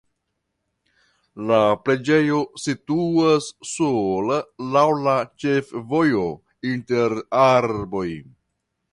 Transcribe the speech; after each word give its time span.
La 1.49 1.57
preĝejo 1.89 2.39
situas 2.63 3.49
sola 3.71 4.39
laŭ 4.77 4.85
la 5.09 5.13
ĉefvojo 5.43 6.23
inter 6.71 7.15
arboj. 7.43 8.07